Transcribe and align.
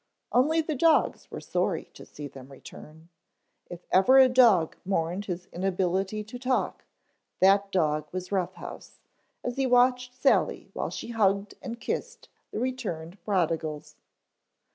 Only 0.31 0.61
the 0.61 0.73
dogs 0.73 1.29
were 1.29 1.39
sorry 1.39 1.91
to 1.93 2.07
see 2.07 2.27
them 2.27 2.51
return. 2.51 3.09
If 3.69 3.81
ever 3.91 4.17
a 4.17 4.27
dog 4.29 4.75
mourned 4.83 5.25
his 5.25 5.45
inability 5.53 6.23
to 6.23 6.39
talk, 6.39 6.85
that 7.39 7.71
dog 7.71 8.07
was 8.11 8.31
Rough 8.31 8.55
House 8.55 8.99
as 9.43 9.57
he 9.57 9.67
watched 9.67 10.15
Sally 10.15 10.71
while 10.73 10.89
she 10.89 11.09
hugged 11.09 11.53
and 11.61 11.79
kissed 11.79 12.29
the 12.49 12.59
returned 12.59 13.23
prodigals. 13.23 13.93